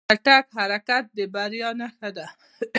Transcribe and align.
چټک 0.09 0.45
حرکت 0.57 1.03
د 1.17 1.19
بریا 1.33 1.69
نښه 1.79 2.09
ده. 2.17 2.27